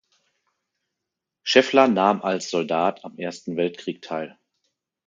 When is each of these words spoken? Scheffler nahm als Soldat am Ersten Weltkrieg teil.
Scheffler 1.43 1.87
nahm 1.87 2.23
als 2.23 2.49
Soldat 2.49 3.05
am 3.05 3.19
Ersten 3.19 3.55
Weltkrieg 3.55 4.01
teil. 4.01 4.35